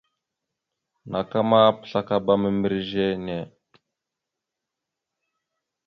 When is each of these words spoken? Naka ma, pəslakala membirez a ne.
Naka 1.11 1.39
ma, 1.49 1.61
pəslakala 1.79 2.33
membirez 2.41 2.93
a 3.07 3.09
ne. 3.25 3.39